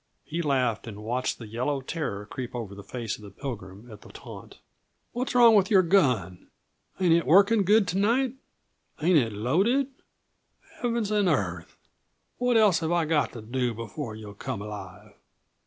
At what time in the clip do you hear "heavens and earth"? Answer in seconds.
10.81-11.77